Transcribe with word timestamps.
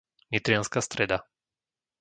Nitrianska 0.31 0.81
Streda 0.81 1.21